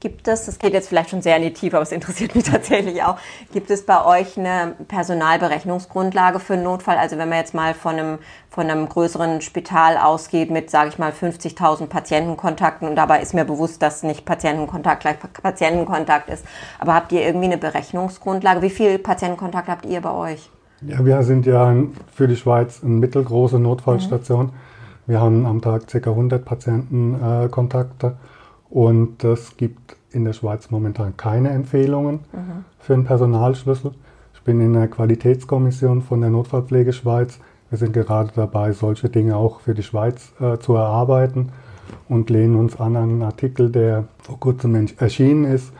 Gibt 0.00 0.28
es, 0.28 0.46
das 0.46 0.60
geht 0.60 0.74
jetzt 0.74 0.88
vielleicht 0.88 1.10
schon 1.10 1.22
sehr 1.22 1.36
in 1.36 1.42
die 1.42 1.52
Tiefe, 1.52 1.76
aber 1.76 1.82
es 1.82 1.90
interessiert 1.90 2.36
mich 2.36 2.44
tatsächlich 2.50 3.02
auch, 3.02 3.16
gibt 3.52 3.68
es 3.68 3.84
bei 3.84 4.04
euch 4.04 4.38
eine 4.38 4.76
Personalberechnungsgrundlage 4.86 6.38
für 6.38 6.52
einen 6.52 6.62
Notfall? 6.62 6.98
Also 6.98 7.18
wenn 7.18 7.28
man 7.28 7.38
jetzt 7.38 7.52
mal 7.52 7.74
von 7.74 7.98
einem, 7.98 8.18
von 8.48 8.70
einem 8.70 8.88
größeren 8.88 9.40
Spital 9.40 9.96
ausgeht 9.96 10.52
mit, 10.52 10.70
sage 10.70 10.90
ich 10.90 10.98
mal, 10.98 11.10
50.000 11.10 11.86
Patientenkontakten 11.86 12.86
und 12.88 12.94
dabei 12.94 13.20
ist 13.20 13.34
mir 13.34 13.44
bewusst, 13.44 13.82
dass 13.82 14.04
nicht 14.04 14.24
Patientenkontakt 14.24 15.00
gleich 15.00 15.16
Patientenkontakt 15.18 16.30
ist. 16.30 16.44
Aber 16.78 16.94
habt 16.94 17.10
ihr 17.10 17.22
irgendwie 17.22 17.46
eine 17.46 17.58
Berechnungsgrundlage? 17.58 18.62
Wie 18.62 18.70
viel 18.70 19.00
Patientenkontakt 19.00 19.66
habt 19.66 19.84
ihr 19.84 20.00
bei 20.00 20.12
euch? 20.12 20.48
Ja, 20.82 21.04
wir 21.04 21.24
sind 21.24 21.44
ja 21.44 21.74
für 22.14 22.28
die 22.28 22.36
Schweiz 22.36 22.84
eine 22.84 22.94
mittelgroße 22.94 23.58
Notfallstation. 23.58 24.46
Mhm. 24.46 24.52
Wir 25.08 25.20
haben 25.20 25.44
am 25.44 25.60
Tag 25.60 25.88
ca. 25.88 25.98
100 25.98 26.44
Patientenkontakte 26.44 28.06
äh, 28.06 28.37
und 28.70 29.24
es 29.24 29.56
gibt 29.56 29.96
in 30.10 30.24
der 30.24 30.32
Schweiz 30.32 30.70
momentan 30.70 31.16
keine 31.16 31.50
Empfehlungen 31.50 32.20
mhm. 32.32 32.64
für 32.78 32.94
einen 32.94 33.04
Personalschlüssel. 33.04 33.92
Ich 34.34 34.42
bin 34.42 34.60
in 34.60 34.72
der 34.72 34.88
Qualitätskommission 34.88 36.02
von 36.02 36.20
der 36.20 36.30
Notfallpflege 36.30 36.92
Schweiz. 36.92 37.38
Wir 37.70 37.78
sind 37.78 37.92
gerade 37.92 38.30
dabei, 38.34 38.72
solche 38.72 39.10
Dinge 39.10 39.36
auch 39.36 39.60
für 39.60 39.74
die 39.74 39.82
Schweiz 39.82 40.32
äh, 40.40 40.58
zu 40.58 40.74
erarbeiten 40.74 41.50
und 42.08 42.30
lehnen 42.30 42.56
uns 42.56 42.80
an 42.80 42.96
einen 42.96 43.22
Artikel, 43.22 43.70
der 43.70 44.04
vor 44.22 44.40
kurzem 44.40 44.86
erschienen 44.98 45.44
ist, 45.44 45.72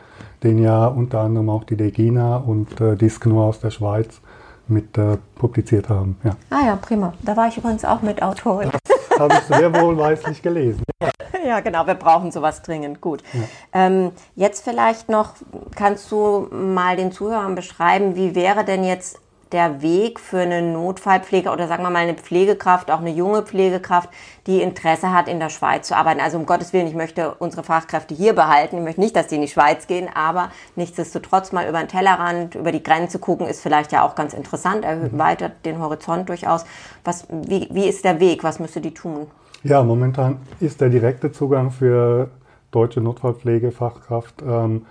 den 0.43 0.59
ja 0.59 0.85
unter 0.85 1.21
anderem 1.21 1.49
auch 1.49 1.63
die 1.63 1.75
Degina 1.75 2.37
und 2.37 2.79
äh, 2.79 2.95
Diskno 2.95 3.47
aus 3.47 3.59
der 3.59 3.71
Schweiz 3.71 4.21
mit 4.67 4.97
äh, 4.97 5.17
publiziert 5.35 5.89
haben. 5.89 6.17
Ja. 6.23 6.35
Ah 6.51 6.65
ja, 6.65 6.75
prima. 6.75 7.13
Da 7.23 7.35
war 7.35 7.47
ich 7.47 7.57
übrigens 7.57 7.83
auch 7.83 8.01
mit 8.01 8.21
Autorin. 8.21 8.69
Das 9.09 9.19
habe 9.19 9.33
ich 9.33 9.55
sehr 9.55 9.73
wohlweislich 9.81 10.41
gelesen. 10.41 10.83
Ja, 11.01 11.09
genau, 11.59 11.87
wir 11.87 11.95
brauchen 11.95 12.31
sowas 12.31 12.61
dringend. 12.61 13.01
Gut. 13.01 13.23
Ja. 13.33 13.39
Ähm, 13.73 14.11
jetzt 14.35 14.63
vielleicht 14.63 15.09
noch, 15.09 15.33
kannst 15.75 16.11
du 16.11 16.47
mal 16.51 16.95
den 16.95 17.11
Zuhörern 17.11 17.55
beschreiben, 17.55 18.15
wie 18.15 18.35
wäre 18.35 18.63
denn 18.63 18.83
jetzt 18.83 19.19
der 19.51 19.81
Weg 19.81 20.19
für 20.19 20.39
eine 20.39 20.61
Notfallpflege 20.61 21.49
oder 21.49 21.67
sagen 21.67 21.81
wir 21.83 21.89
mal 21.89 21.99
eine 21.99 22.13
Pflegekraft, 22.13 22.91
auch 22.91 22.99
eine 22.99 23.09
junge 23.09 23.41
Pflegekraft, 23.41 24.09
die 24.45 24.61
Interesse 24.61 25.11
hat, 25.11 25.27
in 25.27 25.39
der 25.39 25.49
Schweiz 25.49 25.87
zu 25.87 25.95
arbeiten. 25.95 26.19
Also 26.19 26.37
um 26.37 26.45
Gottes 26.45 26.71
Willen, 26.71 26.87
ich 26.87 26.93
möchte 26.93 27.33
unsere 27.35 27.63
Fachkräfte 27.63 28.13
hier 28.13 28.33
behalten. 28.33 28.77
Ich 28.77 28.83
möchte 28.83 29.01
nicht, 29.01 29.15
dass 29.15 29.27
die 29.27 29.35
in 29.35 29.41
die 29.41 29.47
Schweiz 29.47 29.87
gehen, 29.87 30.07
aber 30.13 30.51
nichtsdestotrotz 30.75 31.51
mal 31.51 31.67
über 31.67 31.79
den 31.79 31.87
Tellerrand, 31.87 32.55
über 32.55 32.71
die 32.71 32.83
Grenze 32.83 33.17
gucken, 33.17 33.47
ist 33.47 33.61
vielleicht 33.61 33.91
ja 33.91 34.05
auch 34.05 34.15
ganz 34.15 34.33
interessant, 34.33 34.85
erweitert 34.85 35.65
den 35.65 35.79
Horizont 35.79 36.29
durchaus. 36.29 36.65
Was, 37.03 37.25
wie, 37.29 37.67
wie 37.71 37.87
ist 37.87 38.05
der 38.05 38.19
Weg? 38.19 38.43
Was 38.43 38.59
müsste 38.59 38.81
die 38.81 38.93
tun? 38.93 39.27
Ja, 39.63 39.83
momentan 39.83 40.37
ist 40.61 40.79
der 40.79 40.89
direkte 40.89 41.33
Zugang 41.33 41.71
für 41.71 42.29
deutsche 42.71 43.01
Notfallpflegefachkraft 43.01 44.41
ähm, 44.47 44.85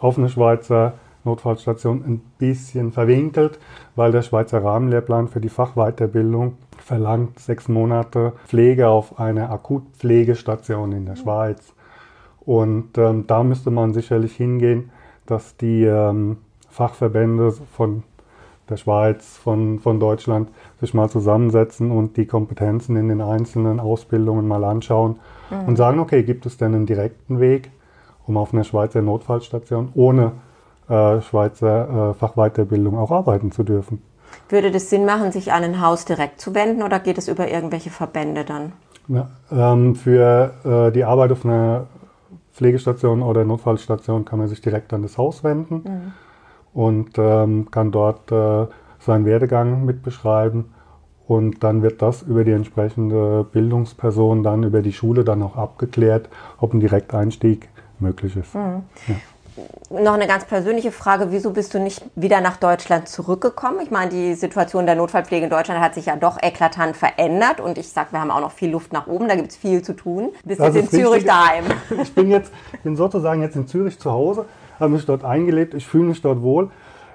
auf 0.00 0.16
eine 0.16 0.30
Schweizer 0.30 0.94
Notfallstation 1.24 2.02
ein 2.06 2.22
bisschen 2.38 2.92
verwinkelt, 2.92 3.58
weil 3.96 4.12
der 4.12 4.22
Schweizer 4.22 4.62
Rahmenlehrplan 4.62 5.28
für 5.28 5.40
die 5.40 5.48
Fachweiterbildung 5.48 6.56
verlangt 6.78 7.38
sechs 7.38 7.68
Monate 7.68 8.32
Pflege 8.46 8.88
auf 8.88 9.18
einer 9.18 9.50
Akutpflegestation 9.50 10.92
in 10.92 11.06
der 11.06 11.16
Schweiz. 11.16 11.74
Und 12.40 12.96
ähm, 12.98 13.26
da 13.26 13.42
müsste 13.42 13.70
man 13.70 13.94
sicherlich 13.94 14.36
hingehen, 14.36 14.90
dass 15.26 15.56
die 15.56 15.84
ähm, 15.84 16.38
Fachverbände 16.70 17.52
von 17.52 18.02
der 18.68 18.76
Schweiz, 18.76 19.36
von, 19.36 19.78
von 19.78 20.00
Deutschland 20.00 20.48
sich 20.80 20.94
mal 20.94 21.08
zusammensetzen 21.08 21.90
und 21.90 22.16
die 22.16 22.26
Kompetenzen 22.26 22.96
in 22.96 23.08
den 23.08 23.20
einzelnen 23.20 23.80
Ausbildungen 23.80 24.48
mal 24.48 24.64
anschauen 24.64 25.16
mhm. 25.50 25.68
und 25.68 25.76
sagen, 25.76 26.00
okay, 26.00 26.22
gibt 26.22 26.46
es 26.46 26.56
denn 26.56 26.74
einen 26.74 26.86
direkten 26.86 27.40
Weg, 27.40 27.70
um 28.26 28.36
auf 28.36 28.54
einer 28.54 28.64
Schweizer 28.64 29.02
Notfallstation 29.02 29.90
ohne 29.94 30.32
äh, 30.88 31.20
Schweizer 31.20 32.10
äh, 32.10 32.14
Fachweiterbildung 32.14 32.98
auch 32.98 33.10
arbeiten 33.10 33.52
zu 33.52 33.62
dürfen. 33.62 34.02
Würde 34.48 34.70
das 34.70 34.90
Sinn 34.90 35.04
machen, 35.04 35.32
sich 35.32 35.52
an 35.52 35.62
ein 35.62 35.80
Haus 35.80 36.04
direkt 36.04 36.40
zu 36.40 36.54
wenden 36.54 36.82
oder 36.82 36.98
geht 36.98 37.18
es 37.18 37.28
über 37.28 37.48
irgendwelche 37.48 37.90
Verbände 37.90 38.44
dann? 38.44 38.72
Ja, 39.08 39.28
ähm, 39.52 39.94
für 39.94 40.54
äh, 40.64 40.92
die 40.92 41.04
Arbeit 41.04 41.32
auf 41.32 41.44
einer 41.44 41.86
Pflegestation 42.54 43.22
oder 43.22 43.44
Notfallstation 43.44 44.24
kann 44.24 44.38
man 44.38 44.48
sich 44.48 44.60
direkt 44.60 44.92
an 44.92 45.02
das 45.02 45.18
Haus 45.18 45.44
wenden 45.44 45.82
mhm. 45.84 46.12
Und 46.74 47.12
ähm, 47.16 47.70
kann 47.70 47.92
dort 47.92 48.30
äh, 48.30 48.66
seinen 48.98 49.24
Werdegang 49.24 49.84
mitbeschreiben. 49.84 50.66
Und 51.26 51.64
dann 51.64 51.82
wird 51.82 52.02
das 52.02 52.20
über 52.22 52.44
die 52.44 52.52
entsprechende 52.52 53.46
Bildungsperson, 53.50 54.42
dann 54.42 54.62
über 54.62 54.82
die 54.82 54.92
Schule 54.92 55.24
dann 55.24 55.42
auch 55.42 55.56
abgeklärt, 55.56 56.28
ob 56.58 56.74
ein 56.74 56.80
Direkteinstieg 56.80 57.70
möglich 57.98 58.36
ist. 58.36 58.54
Mhm. 58.54 58.82
Ja 59.06 59.14
noch 59.90 60.14
eine 60.14 60.26
ganz 60.26 60.44
persönliche 60.44 60.90
Frage. 60.90 61.30
Wieso 61.30 61.50
bist 61.50 61.74
du 61.74 61.78
nicht 61.78 62.02
wieder 62.14 62.40
nach 62.40 62.56
Deutschland 62.56 63.08
zurückgekommen? 63.08 63.80
Ich 63.82 63.90
meine, 63.90 64.10
die 64.10 64.34
Situation 64.34 64.86
der 64.86 64.94
Notfallpflege 64.96 65.44
in 65.44 65.50
Deutschland 65.50 65.80
hat 65.80 65.94
sich 65.94 66.06
ja 66.06 66.16
doch 66.16 66.42
eklatant 66.42 66.96
verändert. 66.96 67.60
Und 67.60 67.78
ich 67.78 67.88
sage, 67.88 68.08
wir 68.12 68.20
haben 68.20 68.30
auch 68.30 68.40
noch 68.40 68.52
viel 68.52 68.70
Luft 68.70 68.92
nach 68.92 69.06
oben. 69.06 69.28
Da 69.28 69.36
gibt 69.36 69.50
es 69.50 69.56
viel 69.56 69.82
zu 69.82 69.92
tun. 69.94 70.30
Bist 70.44 70.60
jetzt 70.60 70.76
in 70.76 70.88
Zürich 70.88 71.24
daheim. 71.24 71.64
Ich 72.02 72.14
bin 72.14 72.30
jetzt, 72.30 72.52
bin 72.82 72.96
sozusagen 72.96 73.42
jetzt 73.42 73.56
in 73.56 73.66
Zürich 73.66 73.98
zu 73.98 74.10
Hause, 74.10 74.46
habe 74.78 74.92
mich 74.92 75.06
dort 75.06 75.24
eingelebt. 75.24 75.74
Ich 75.74 75.86
fühle 75.86 76.04
mich 76.04 76.22
dort 76.22 76.42
wohl. 76.42 76.70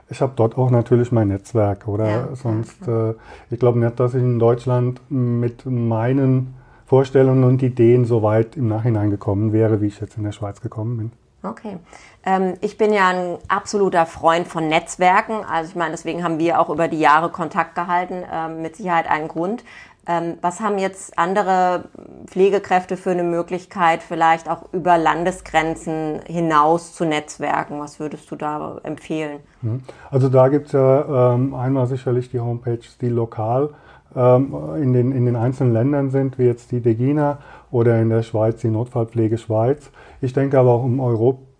Ich 0.09 0.21
habe 0.21 0.33
dort 0.35 0.57
auch 0.57 0.71
natürlich 0.71 1.11
mein 1.11 1.27
Netzwerk, 1.27 1.87
oder? 1.87 2.09
Ja. 2.09 2.35
Sonst, 2.35 2.87
äh, 2.87 3.13
ich 3.51 3.59
glaube 3.59 3.79
nicht, 3.79 3.99
dass 3.99 4.15
ich 4.15 4.21
in 4.21 4.39
Deutschland 4.39 5.01
mit 5.09 5.65
meinen 5.65 6.55
Vorstellungen 6.85 7.43
und 7.43 7.61
Ideen 7.61 8.05
so 8.05 8.23
weit 8.23 8.57
im 8.57 8.67
Nachhinein 8.67 9.11
gekommen 9.11 9.53
wäre, 9.53 9.81
wie 9.81 9.87
ich 9.87 9.99
jetzt 9.99 10.17
in 10.17 10.23
der 10.23 10.31
Schweiz 10.31 10.61
gekommen 10.61 10.97
bin. 10.97 11.11
Okay. 11.41 11.77
Ähm, 12.25 12.55
ich 12.59 12.77
bin 12.77 12.91
ja 12.91 13.07
ein 13.09 13.37
absoluter 13.47 14.05
Freund 14.05 14.47
von 14.47 14.67
Netzwerken. 14.67 15.45
Also 15.45 15.69
ich 15.69 15.75
meine, 15.75 15.91
deswegen 15.91 16.23
haben 16.23 16.37
wir 16.37 16.59
auch 16.59 16.69
über 16.69 16.87
die 16.87 16.99
Jahre 16.99 17.29
Kontakt 17.29 17.75
gehalten. 17.75 18.23
Ähm, 18.29 18.61
mit 18.61 18.75
Sicherheit 18.75 19.09
einen 19.09 19.29
Grund. 19.29 19.63
Ähm, 20.09 20.39
was 20.41 20.59
haben 20.59 20.79
jetzt 20.79 21.19
andere 21.19 21.83
Pflegekräfte 22.25 22.97
für 22.97 23.11
eine 23.11 23.21
Möglichkeit, 23.21 24.01
vielleicht 24.01 24.49
auch 24.49 24.73
über 24.73 24.97
Landesgrenzen 24.97 26.21
hinaus 26.25 26.95
zu 26.95 27.05
netzwerken? 27.05 27.79
Was 27.79 27.99
würdest 27.99 28.31
du 28.31 28.35
da 28.35 28.79
empfehlen? 28.81 29.39
Mhm. 29.61 29.83
Also 30.09 30.29
da 30.29 30.47
gibt 30.47 30.65
es 30.65 30.71
ja 30.71 31.35
ähm, 31.35 31.53
einmal 31.53 31.85
sicherlich 31.85 32.31
die 32.31 32.39
Homepages, 32.39 32.97
die 32.97 33.09
lokal 33.09 33.69
ähm, 34.15 34.55
in, 34.81 34.93
den, 34.93 35.11
in 35.11 35.27
den 35.27 35.35
einzelnen 35.35 35.73
Ländern 35.73 36.09
sind, 36.09 36.39
wie 36.39 36.45
jetzt 36.45 36.71
die 36.71 36.81
Degina 36.81 37.37
oder 37.69 38.01
in 38.01 38.09
der 38.09 38.23
Schweiz 38.23 38.61
die 38.61 38.69
Notfallpflege 38.69 39.37
Schweiz. 39.37 39.91
Ich 40.21 40.33
denke 40.33 40.57
aber 40.57 40.71
auch 40.71 40.85
im 40.85 40.99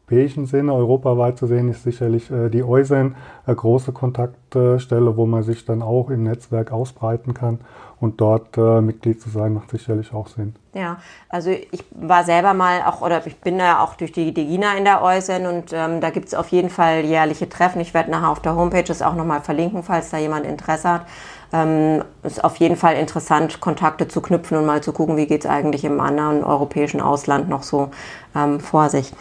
europäischen 0.10 0.48
Sinne, 0.48 0.74
europaweit 0.74 1.38
zu 1.38 1.46
sehen, 1.46 1.70
ist 1.70 1.84
sicherlich 1.84 2.32
äh, 2.32 2.50
die 2.50 2.64
EUSEN 2.64 3.16
eine 3.46 3.56
große 3.56 3.92
Kontaktstelle, 3.92 5.16
wo 5.16 5.28
man 5.28 5.44
sich 5.44 5.66
dann 5.66 5.84
auch 5.84 6.10
im 6.10 6.24
Netzwerk 6.24 6.72
ausbreiten 6.72 7.34
kann. 7.36 7.60
Und 8.00 8.22
dort 8.22 8.58
äh, 8.58 8.82
Mitglied 8.82 9.22
zu 9.22 9.30
sein, 9.30 9.54
macht 9.54 9.70
sicherlich 9.70 10.14
auch 10.14 10.28
Sinn. 10.28 10.56
Ja, 10.74 10.98
also 11.28 11.52
ich 11.52 11.84
war 11.92 12.24
selber 12.24 12.54
mal 12.54 12.82
auch, 12.88 13.02
oder 13.02 13.28
ich 13.28 13.38
bin 13.38 13.60
ja 13.60 13.84
auch 13.84 13.96
durch 13.96 14.14
die 14.14 14.34
Degina 14.34 14.78
in 14.78 14.86
der 14.86 15.04
EUSEN 15.04 15.46
und 15.46 15.74
ähm, 15.74 16.00
da 16.00 16.10
gibt 16.10 16.28
es 16.28 16.34
auf 16.34 16.48
jeden 16.48 16.70
Fall 16.70 17.04
jährliche 17.04 17.50
Treffen. 17.50 17.82
Ich 17.82 17.94
werde 17.94 18.10
nachher 18.10 18.30
auf 18.30 18.40
der 18.40 18.56
Homepage 18.56 18.84
das 18.84 19.02
auch 19.02 19.16
nochmal 19.16 19.42
verlinken, 19.42 19.84
falls 19.84 20.10
da 20.10 20.18
jemand 20.18 20.46
Interesse 20.46 20.90
hat 20.90 21.06
ähm, 21.52 22.04
ist 22.24 22.44
auf 22.44 22.58
jeden 22.58 22.76
Fall 22.76 22.96
interessant, 22.96 23.60
Kontakte 23.60 24.08
zu 24.08 24.22
knüpfen 24.22 24.58
und 24.58 24.66
mal 24.66 24.82
zu 24.82 24.94
gucken, 24.94 25.18
wie 25.18 25.26
geht 25.26 25.46
es 25.46 25.50
eigentlich 25.50 25.84
im 25.84 26.00
anderen 26.00 26.44
europäischen 26.44 27.02
Ausland 27.02 27.50
noch 27.50 27.64
so 27.64 27.90
ähm, 28.36 28.60
vor 28.60 28.90
sich. 28.90 29.12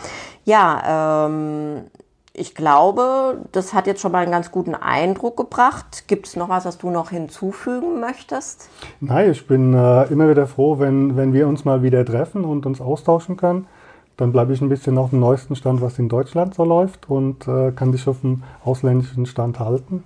Ja, 0.48 1.26
ähm, 1.26 1.82
ich 2.32 2.54
glaube, 2.54 3.36
das 3.52 3.74
hat 3.74 3.86
jetzt 3.86 4.00
schon 4.00 4.12
mal 4.12 4.22
einen 4.22 4.32
ganz 4.32 4.50
guten 4.50 4.74
Eindruck 4.74 5.36
gebracht. 5.36 6.04
Gibt 6.06 6.26
es 6.26 6.36
noch 6.36 6.48
was, 6.48 6.64
was 6.64 6.78
du 6.78 6.88
noch 6.88 7.10
hinzufügen 7.10 8.00
möchtest? 8.00 8.70
Nein, 9.00 9.30
ich 9.30 9.46
bin 9.46 9.74
äh, 9.74 10.04
immer 10.04 10.30
wieder 10.30 10.46
froh, 10.46 10.78
wenn, 10.78 11.18
wenn 11.18 11.34
wir 11.34 11.48
uns 11.48 11.66
mal 11.66 11.82
wieder 11.82 12.02
treffen 12.02 12.46
und 12.46 12.64
uns 12.64 12.80
austauschen 12.80 13.36
können. 13.36 13.66
Dann 14.16 14.32
bleibe 14.32 14.54
ich 14.54 14.62
ein 14.62 14.70
bisschen 14.70 14.96
auf 14.96 15.10
dem 15.10 15.20
neuesten 15.20 15.54
Stand, 15.54 15.82
was 15.82 15.98
in 15.98 16.08
Deutschland 16.08 16.54
so 16.54 16.64
läuft 16.64 17.10
und 17.10 17.46
äh, 17.46 17.72
kann 17.72 17.92
dich 17.92 18.08
auf 18.08 18.22
dem 18.22 18.42
ausländischen 18.64 19.26
Stand 19.26 19.60
halten. 19.60 20.02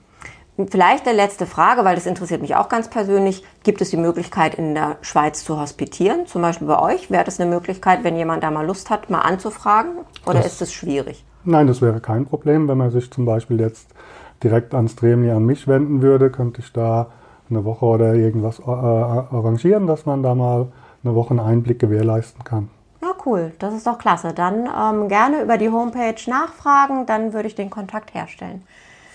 Vielleicht 0.70 1.06
eine 1.06 1.16
letzte 1.16 1.46
Frage, 1.46 1.84
weil 1.84 1.94
das 1.94 2.06
interessiert 2.06 2.42
mich 2.42 2.56
auch 2.56 2.68
ganz 2.68 2.88
persönlich. 2.88 3.44
Gibt 3.62 3.80
es 3.80 3.90
die 3.90 3.96
Möglichkeit, 3.96 4.54
in 4.54 4.74
der 4.74 4.96
Schweiz 5.02 5.44
zu 5.44 5.60
hospitieren? 5.60 6.26
Zum 6.26 6.42
Beispiel 6.42 6.66
bei 6.66 6.78
euch? 6.78 7.10
Wäre 7.10 7.24
das 7.24 7.40
eine 7.40 7.50
Möglichkeit, 7.50 8.04
wenn 8.04 8.16
jemand 8.16 8.42
da 8.42 8.50
mal 8.50 8.66
Lust 8.66 8.90
hat, 8.90 9.10
mal 9.10 9.20
anzufragen? 9.20 9.92
Oder 10.26 10.38
das, 10.38 10.46
ist 10.46 10.60
das 10.60 10.72
schwierig? 10.72 11.24
Nein, 11.44 11.66
das 11.66 11.80
wäre 11.80 12.00
kein 12.00 12.26
Problem. 12.26 12.68
Wenn 12.68 12.78
man 12.78 12.90
sich 12.90 13.10
zum 13.10 13.24
Beispiel 13.24 13.60
jetzt 13.60 13.88
direkt 14.42 14.74
ans 14.74 14.96
Dremli 14.96 15.30
an 15.30 15.44
mich 15.44 15.68
wenden 15.68 16.02
würde, 16.02 16.30
könnte 16.30 16.60
ich 16.60 16.72
da 16.72 17.08
eine 17.50 17.64
Woche 17.64 17.84
oder 17.84 18.14
irgendwas 18.14 18.58
äh, 18.60 18.62
arrangieren, 18.64 19.86
dass 19.86 20.06
man 20.06 20.22
da 20.22 20.34
mal 20.34 20.68
eine 21.04 21.14
Woche 21.14 21.30
einen 21.30 21.40
Einblick 21.40 21.78
gewährleisten 21.78 22.44
kann. 22.44 22.70
Ja, 23.02 23.14
cool. 23.26 23.52
Das 23.58 23.74
ist 23.74 23.86
doch 23.86 23.98
klasse. 23.98 24.32
Dann 24.32 24.66
ähm, 24.66 25.08
gerne 25.08 25.42
über 25.42 25.58
die 25.58 25.70
Homepage 25.70 26.14
nachfragen, 26.28 27.06
dann 27.06 27.32
würde 27.32 27.48
ich 27.48 27.54
den 27.54 27.70
Kontakt 27.70 28.14
herstellen. 28.14 28.62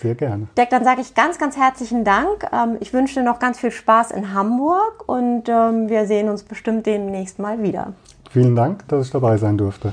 Sehr 0.00 0.14
gerne. 0.14 0.46
Deck, 0.56 0.70
dann 0.70 0.84
sage 0.84 1.00
ich 1.00 1.14
ganz, 1.14 1.38
ganz 1.38 1.56
herzlichen 1.56 2.04
Dank. 2.04 2.46
Ähm, 2.52 2.76
ich 2.80 2.92
wünsche 2.92 3.20
dir 3.20 3.24
noch 3.24 3.40
ganz 3.40 3.58
viel 3.58 3.72
Spaß 3.72 4.12
in 4.12 4.32
Hamburg 4.32 5.04
und 5.06 5.48
ähm, 5.48 5.88
wir 5.88 6.06
sehen 6.06 6.28
uns 6.28 6.44
bestimmt 6.44 6.86
demnächst 6.86 7.38
mal 7.38 7.62
wieder. 7.62 7.94
Vielen 8.30 8.54
Dank, 8.54 8.86
dass 8.88 9.06
ich 9.06 9.12
dabei 9.12 9.36
sein 9.38 9.58
durfte. 9.58 9.92